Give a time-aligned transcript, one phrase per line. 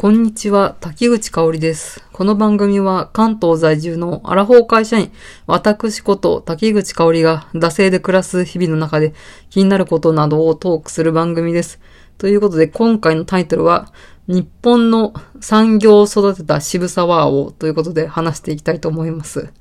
[0.00, 2.04] こんにちは、滝口香織です。
[2.12, 5.10] この番組は関東在住のアラフォー会社員、
[5.48, 9.12] 私こと滝口香織が惰性で暮らす日々の中で
[9.50, 11.80] 気になることなどをトークする番組です。
[12.16, 13.92] ということで今回のタイトルは、
[14.28, 19.52] 日本の産業を育てた渋沢王ということで話していきたいと思います。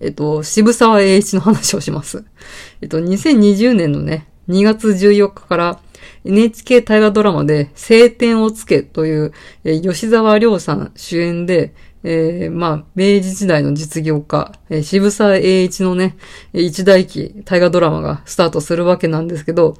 [0.00, 2.24] えっと、渋沢栄一の話をします。
[2.80, 5.80] えっと、2020年のね、2月14日から
[6.24, 9.32] NHK 大河ドラマで晴天をつけという、
[9.64, 16.16] 吉沢亮さん主演で、えーまあ、明治時代の実業家、えー渋沢栄一のね、
[16.52, 19.76] 一代記大河ドラマがスタートするわけなんですけど、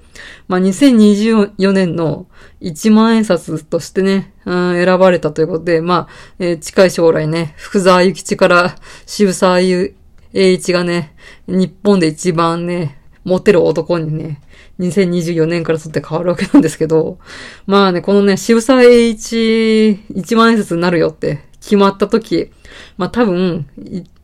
[0.47, 2.27] まあ、2024年の
[2.61, 9.95] 1万円札としてね、うん選ばれたということで、まあ、えー近い将来ね、福沢諭吉から渋沢栄
[10.33, 11.15] 一がね、
[11.49, 14.41] 日本で一番ね、モテる男にね、
[14.81, 17.19] 2024年からとって変わるわけなんですけど、
[17.67, 22.51] まあね、このね、渋沢栄一1万円札になるよって決まった時、
[22.97, 23.67] まあ多分、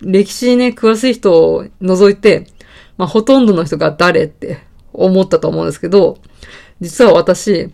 [0.01, 2.47] 歴史にね、詳しい人を除いて、
[2.97, 4.59] まあほとんどの人が誰って
[4.93, 6.19] 思ったと思うんですけど、
[6.81, 7.73] 実は私、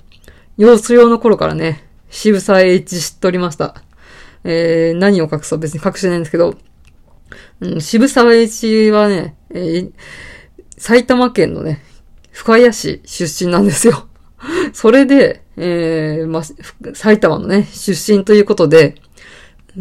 [0.57, 3.83] 幼稚用の頃からね、渋沢栄一知っておりました。
[4.45, 6.57] えー、何を隠そう別に隠してないんですけど、
[7.61, 9.93] うん、渋沢栄一はね、えー
[10.77, 11.83] 埼玉県のね、
[12.35, 14.09] 深谷市出身なんですよ。
[14.75, 16.43] それで、えー、ま、
[16.95, 18.97] 埼玉のね、出身ということで、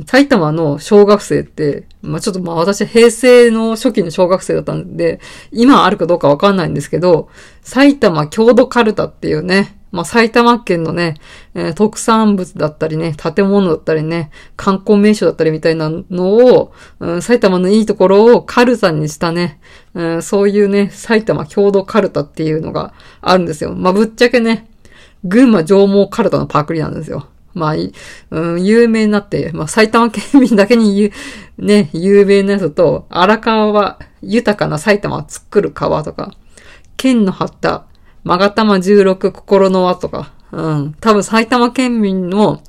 [0.05, 5.19] 埼玉の小学生って、まあ、ちょっとまあ私平成の初期の小学生だったんで、
[5.51, 7.27] 今あるかどうかわかんないんですけど、
[7.61, 11.15] 埼玉郷土カルタっていうね、まあ、埼玉県のね、
[11.53, 19.59] えー特産物だったりね、建物だったりね、観光名所だったりみたいなのを、うん埼玉のいいところをカルタにしたね、
[19.95, 23.73] うんそういうね、埼玉郷土カルタっていうのがあるんですよ。
[23.75, 24.67] まあ、ぶっちゃけね、
[25.23, 27.27] 群馬上毛カルタのパクリなんですよ。
[27.53, 27.75] まあ、
[28.31, 31.11] うん、有名になって、まあ、埼玉県民だけに言
[31.59, 36.33] う、ね、有名なやつと、荒川は豊かな埼玉を作る川とか、
[36.97, 37.85] 剣の張った、
[38.25, 42.61] 勾玉16心の輪とか、うん、多分埼玉県民の、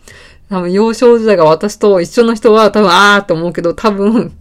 [0.50, 4.36] 多分幼少時代が私と一緒の人は多分あーって思うけど、多分、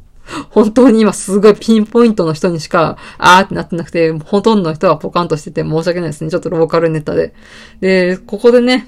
[0.50, 6.30] 本当に今すごいピンポイントの人にしか、あーってなってなくて、ほとんどの人はポカンとしてて申し訳ないですね。
[6.30, 7.34] ちょっとローカルネタで。
[7.82, 8.88] で、ここでね、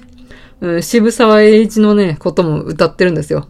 [0.60, 3.48] うん渋沢栄一のね、ことも歌ってるんですよ。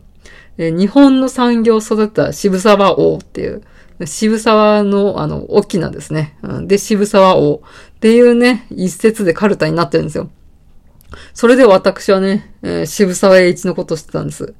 [0.59, 3.63] え日本の産業を育てた渋沢王っていう、
[4.05, 6.37] 渋沢の、あの、大きなですね。
[6.43, 7.63] うんで、渋沢王
[7.97, 10.29] っていうね、一節でカルタになってるんですよ。
[11.33, 14.55] それで私はね、えー渋沢栄一のことを知ってたんです。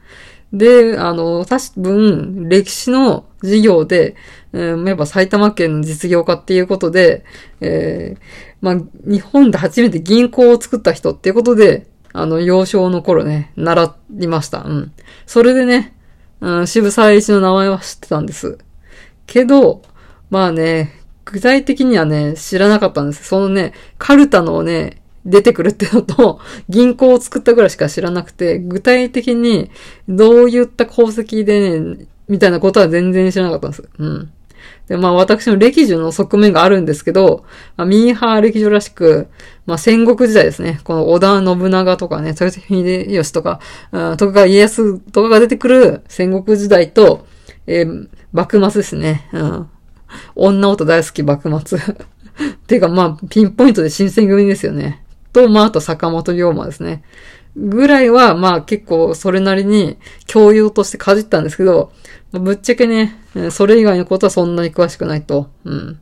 [0.53, 4.17] で、あの、多分、歴史の授業で、
[4.53, 7.25] えーやっぱ埼玉県の実業家っていうことで、
[7.61, 8.21] えー
[8.61, 14.63] まあ、日本で初めて銀行を作った人っていうことで、あの、幼少の頃ね、習いました。
[14.63, 14.93] うん。
[15.27, 15.95] それでね、
[16.41, 18.59] うん、渋沢栄一の名前は知ってたんです。
[19.27, 19.83] けど、
[20.31, 20.93] まあね、
[21.25, 23.25] 具体的にはね、知らなかったんです。
[23.25, 29.71] そのね、カルタのね、出てくるってのと、銀行を作ったぐらいしか知らなくて、具体的に
[30.09, 33.89] どういった功績でね、みたいなことは全然知らなかったんです。
[33.99, 34.33] うん。
[34.89, 37.45] で、まあ私の歴女の側面があるんですけど、
[37.77, 39.29] まあ、ミーハー歴女らしく、
[39.67, 40.81] まあ戦国時代ですね。
[40.85, 43.61] この織田信長とかね、豊臣秀吉とか、
[43.93, 47.27] うんとか家康とかが出てくる戦国時代と、
[47.67, 49.29] えー幕末ですね。
[49.33, 49.71] うん。
[50.35, 51.79] 女音大好き幕末。
[52.67, 55.06] ていうかまあ、ピンポイントで新選組ですよね。
[55.37, 57.03] と、まああと坂本龍馬ですね。
[57.57, 61.93] ぐらいは、まあ結構それなりに教養としてかじったんですけど、
[62.33, 63.15] まぶっちゃけね、
[63.51, 65.51] それ以外のことはそんなに詳しくないと。
[65.65, 66.01] うん。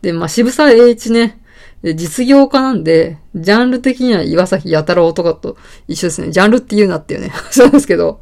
[0.00, 1.38] で、まあ渋沢栄一ね、
[1.82, 6.30] 実業家なんで、ジャンル的には岩崎弥太郎とかと一緒ですね。
[6.30, 8.20] ジャンルって言うなっていうね、 話なんですけど。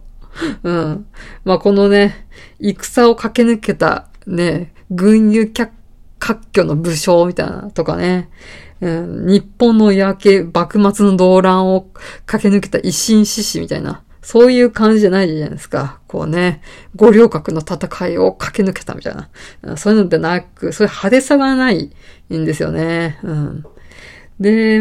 [0.65, 1.07] うん。
[1.45, 2.27] まあこのね、
[2.59, 5.73] 戦を駆け抜けたね、軍友脚
[6.19, 8.31] 割拠の武将みたいなとかね、
[8.83, 11.87] うん、日本の焼け、幕末の動乱を
[12.27, 16.01] 駆け抜けた一心志士みたいな、そういう感じじゃないじゃないですか。
[16.09, 16.63] こうね、
[16.97, 19.77] 五稜郭の戦いを駆け抜けたみたいな。
[19.77, 21.93] そういうのでなく、そういう派手さがない
[22.33, 23.19] んですよね。
[23.23, 23.65] うん。
[24.41, 24.81] で、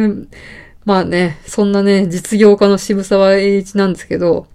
[0.83, 4.47] まあね、そんなね、実業家の渋沢栄一なんですけど、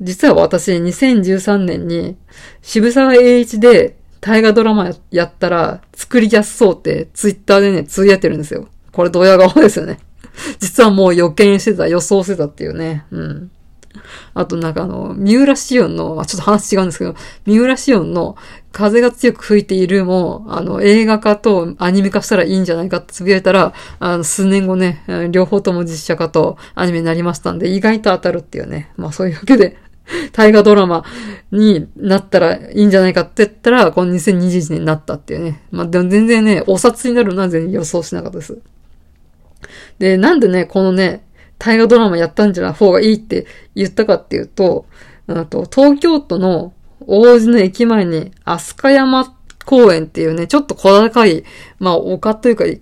[0.00, 2.16] 実は私、2013年に、
[2.60, 8.68] 渋沢栄一で大河ドラマやったら作りやすそうってツイッターでね、つぶやいてるんですよ。
[8.92, 9.98] これドヤ顔ですよね。
[10.58, 13.04] 実はもう予見してた、予想してたっていうね。
[13.10, 13.50] うん。
[14.34, 17.14] あとなんかあの、三浦紫音の、ちょっと話違うんですけど、
[17.46, 18.36] 三浦紫音の
[18.72, 28.92] 風が強く吹いているも、あの、映画化とアニメ化したらいいんじゃないかってつぶやいたら、あの、数年後ね、両方とも実写化とアニメになりましたんで、意外と当たるっていうね。
[28.96, 29.76] まあそういうわけで、
[30.32, 31.04] 大河ドラマ
[31.52, 35.62] になったらいいんじゃないかって言ったら、この2021年になったっていうね。
[35.70, 38.58] まあでも全然ね、お札になるのは全然予想しなかったです。
[40.00, 41.24] で、なんでね、このね、
[41.58, 44.86] 大河ドラマやったんじゃない方がいいって言ったかっていうと、
[45.28, 46.72] あと東京都の
[47.06, 49.36] 王子の駅前に飛鳥山
[49.66, 51.44] 公園っていうね、ちょっと小高い、
[51.78, 52.80] まあ丘というか、ね、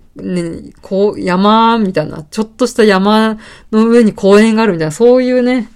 [0.81, 3.37] こう、山みたいな、ちょっとした山
[3.73, 5.69] の上に公園があるみたいな、そういうね、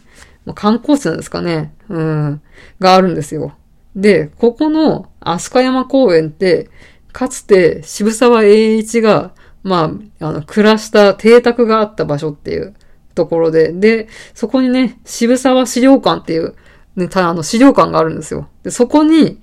[0.56, 2.42] 観光地なんですかね、うん、
[2.80, 3.54] があるんですよ。
[3.98, 6.70] で、ここの飛鳥山公園って、
[7.12, 12.76] かつて渋沢栄一が、まあ、あの、暮らした邸宅があった場所っていう
[13.16, 16.56] ところで、で、そこにね、渋沢資料館っていう、
[16.96, 18.48] ね、たあの、資料館があるんですよ。
[18.64, 19.42] で、そこに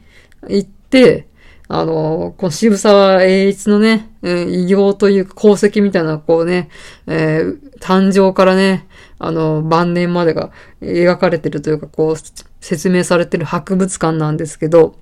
[0.49, 1.27] 行って、
[1.73, 6.69] あの、この渋沢栄一のね、え、偉業というか功績みたいな、こうね、
[7.07, 8.89] えー、誕生からね、
[9.21, 10.51] あの、晩年までが
[10.83, 12.17] 描かれてるというか、こう、
[12.61, 14.97] 説明されてる博物館なんですけど、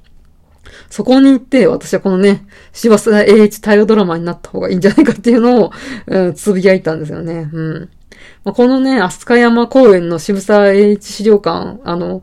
[0.90, 5.72] そこに行って、私はこのね、柴田栄一大河ドラマになった方がいいんじゃないかっていうのを、
[6.06, 7.50] うん、つぶやいたんですよね。
[7.52, 7.88] うん。
[8.44, 12.22] まあ、このね、飛鳥山公園の渋沢栄一資料館、あの、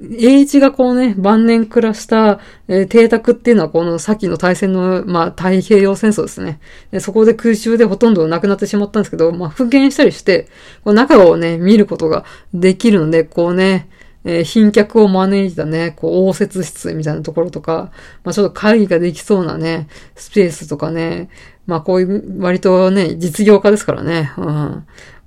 [0.00, 2.38] 栄一がこうね、晩年暮らした、
[2.68, 6.60] えー、邸宅っていうのはこの先の大戦の、まあ、太平洋戦争ですね。
[6.90, 10.48] でそこで空襲でほとんどなくなってしまったんですけど、まあ、復元したりして、
[10.84, 13.88] こう中をね、見ることができるので、こうね、
[14.26, 17.92] えー、賓客を招いたね、こう、応接室みたいなところとか、
[18.24, 21.30] まあちょっと会議ができそうなね、スペースとかね、
[21.66, 24.44] まあこういう割とね、実業家ですからね、うん。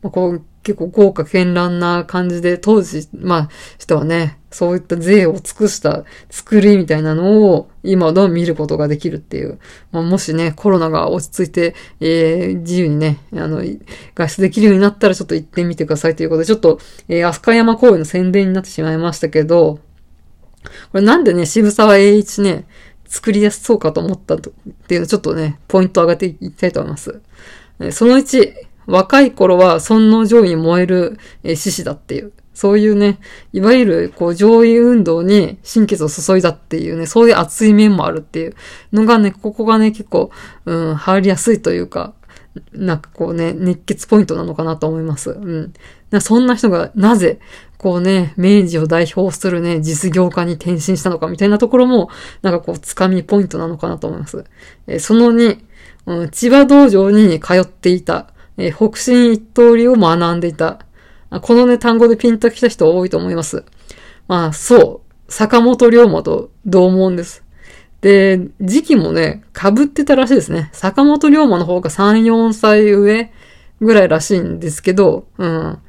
[0.01, 9.59] まあ、こう、結構豪華絢爛な感じで、当時、まあ、人はね、そういった税を尽くした作りみたいなのを今どん見ることができるっていう。
[9.91, 13.63] まあ、もしね、コロナが落ち着いて、えー、自由にね、あの、
[14.15, 19.79] 外出できるようになったらちょっと行ってみてくださいということで、ちょっと、えー、飛鳥山公園の宣伝になってしまいましたけど、
[20.91, 22.65] これなんでね、渋沢栄一ね、
[23.05, 27.21] 作りやすそうかと思ったっていうのちょっとね、ポイントを上げていきたいと思います。
[27.91, 28.53] その1、
[28.89, 32.33] 若い頃は尊王上位に燃える、え獅子だっていう。
[32.53, 33.19] そういうね、
[33.53, 38.55] いわゆる、こう、上位運動に心血を注いだっていうね、そういう熱い面もあるっていう
[38.91, 40.29] のがね、ここがね、結構、
[40.65, 42.13] うん、入りやすいというか、
[42.73, 45.31] なんかこうね、熱血ポイントなのかなと思います。
[45.31, 45.73] うん。
[46.19, 47.39] そんな人がなぜ、
[47.77, 52.09] こうね、明治を代表するね、実業家に転身したのかみたいなところも、
[52.41, 54.43] なんかこう、つかみポイントなのかなと思います。
[54.87, 55.59] えその2、
[56.07, 60.79] うん、千葉道場に通っていた、え北進一通りを学んでいた。
[61.41, 63.63] このね、単語でピンときた人多いと思います。
[64.27, 65.31] まあ、そう。
[65.31, 67.43] 坂本龍馬と同門です。
[68.01, 70.69] で、時期もね、被ってたらしいですね。
[70.73, 73.31] 坂本龍馬の方が3、4歳上
[73.81, 75.79] ぐらいらしいんですけど、うん。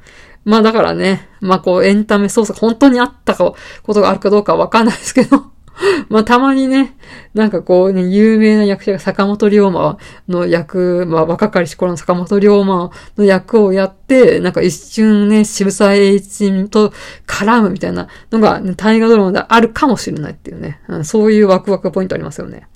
[0.43, 3.53] まあだからね、まあこうエンタメ操作、本当にあったか、
[3.83, 5.45] ことがあるかどうかわかんないですけど、
[6.09, 6.95] まあたまにね、
[7.33, 9.97] なんかこうね、有名な役者が坂本龍馬
[10.27, 16.93] の役、まあ若かりし頃の坂本龍馬の役をやって、なんか一瞬ね、渋沢栄一と
[17.27, 22.67] 絡むみたいなのが、ね、大河ドラマであるかもしれないっていうね、うん、そういうワクワクポイントありますよね。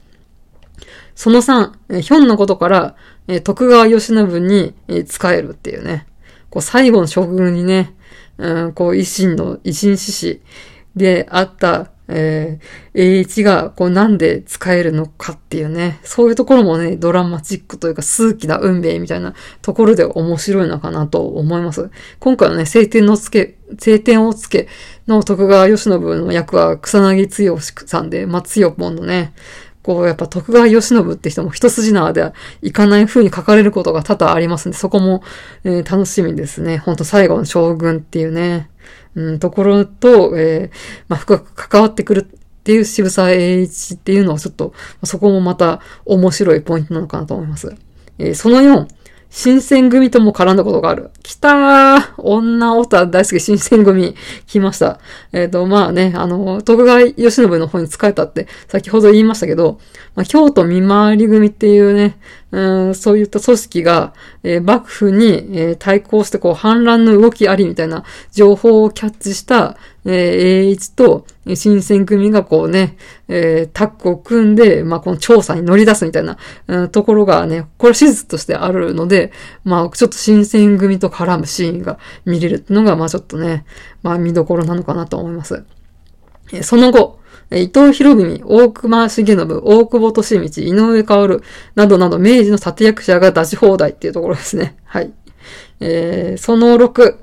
[1.15, 2.95] その3、ヒョンのことから、
[3.43, 4.73] 徳川義信に
[5.05, 6.05] 使えるっていうね。
[6.49, 7.93] こう最後の将軍にね、
[8.37, 10.41] うん、こう維新の、維新志士
[10.95, 21.89] であったえー、栄一がこうなんで使えるのかっていうね、そういうところもね、ドラマチックというか数奇な運命みたいなところで面白いのかなと思います。
[22.19, 24.67] 今回はね、晴天のつけ、晴天をつけ
[25.07, 29.33] の徳川義信の役は草薙剛さんで、松代ポンのね、
[29.81, 32.33] こう、やっぱ徳川義信って人も一筋縄では
[32.63, 35.21] いかない風に書かれることが多々ありますんで、そこも、
[35.63, 36.79] えー、楽しみですね。
[36.79, 38.69] ほんと最後の将軍っていうね。
[39.15, 47.75] うん、ところと、えー、まあ、深く関わってくるっていう渋沢栄一っていうのはちょっと、そこもまた面白いポイントなのかなと思います。
[48.17, 48.87] えー、その4、
[49.29, 51.11] 新選組とも絡んだことがある。
[51.21, 54.15] 来たー女オタ大好き新選組
[54.47, 54.99] 来ました。
[55.33, 59.79] えっ、ー、と、まあね、あの、徳川義信の方に使えたって先ほど言いましたけど、
[60.15, 62.17] まあ、京都見回り組っていうね、
[62.51, 71.25] うん、そういった組織が、えー、幕府に、えー、対抗してこう反乱の動きありみたいな情報をキャッチした、えー、栄一と
[71.55, 72.97] 新選組がこうね、
[73.27, 76.37] えー、タッグを組んで、まあ、この調査に乗り出すみたいな、
[76.67, 79.31] うん、ところがね、これ史実としてあるので、
[79.63, 83.65] まあ、ちょっと新選組と絡むシーンが見れるのが、まあ、ちょっとね、
[84.01, 85.65] まあ、見どころなのかなと思います。
[86.53, 87.19] えー、その後、
[87.51, 91.41] 伊藤博文、大隈重信、大久保利道、井上薫
[91.75, 94.77] などなど明治の立役者が出し放題っていうところですね。
[94.85, 95.11] はい。
[95.79, 97.15] えー、その6、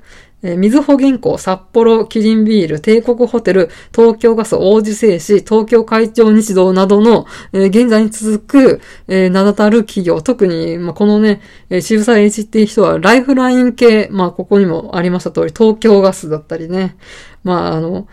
[0.43, 16.95] えー、水穂銀行、札幌、キリンビール、帝国ホテル、東京ガス、王子製紙、東京会長日動などの、えー、現在に続く、えー、名だたる企業、特に、まあ、このね、えー、渋沢栄一っていう人は、ライフライン系、まあ、ここにもありました通り、東京ガスだったりね、
[17.43, 18.07] まあ、あの、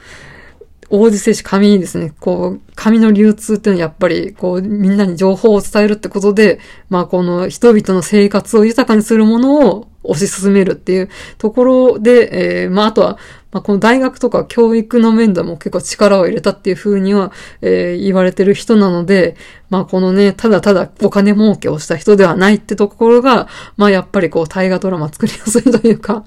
[0.90, 13.18] 王子製紙紙ですね、こう、紙の流通っていうのはやっぱり、こう、みんなに情報を伝えるってことで、まあ、この人々の生活を豊かにするものを推し進めるっていうところで、えー、まあ、あとは、
[13.52, 19.37] まあ、この大学とか教育の面でも結構力を入れたっていうふうには、えー、言われてる人なので、
[19.70, 26.25] まあ、このね、ただただお金儲けをした人ではないってところが、まあ、やっぱりこう、大河ドラマ作りやすいというか、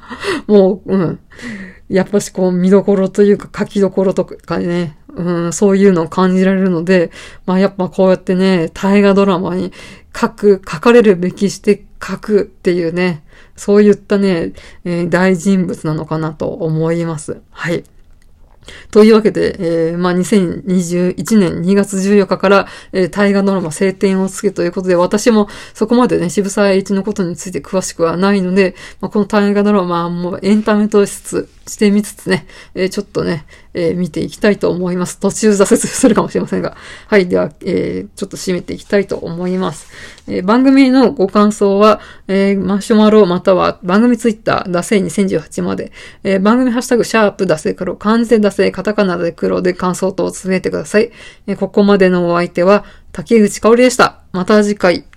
[0.48, 1.20] もう、うん。
[1.90, 7.12] やっぱしこう見どころというか書きどころとかね、うん、そういうのを感じられるので、
[7.46, 9.72] まあやっぱこうやってね、大河ドラマに
[10.16, 13.24] 書く、書かれるべきして書くっていうね、
[13.56, 14.54] そういったね、
[14.86, 17.42] えー、大人物なのかなと思います。
[17.52, 17.84] はい。
[18.92, 35.20] というわけで、えー、まあ、2021年2月14日から、えー、大河ドラマ晴天をつけということで、私もそこまでね、渋沢栄一のことについて詳しくはないので、まあ、この大河ドラマもエンタメとしつつ、してみつつね、えー、ちょっとね、えー、見ていきたいと思います。
[35.20, 36.76] 途中挫折 するかもしれませんが。
[37.08, 37.28] はい。
[37.28, 39.88] では、えー、ちょっと締めていきたいと思います。
[40.28, 45.92] え、番組のご感想は、えー、マシュマロまたは番組ツイッター、ダセ2018まで、
[46.24, 51.12] え、番組ハッシュタグ、シャープダセ黒、漢字でダセカタカナで黒で感想等をつぶてください。
[51.48, 54.22] え、ここまでのお相手は、竹口香織でした。
[54.32, 55.13] また次回。